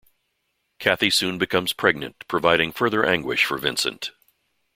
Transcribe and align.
Cathy 0.79 1.11
soon 1.11 1.37
becomes 1.37 1.73
pregnant, 1.73 2.27
providing 2.27 2.71
further 2.71 3.05
anguish 3.05 3.45
for 3.45 3.59
Vincent. 3.59 4.09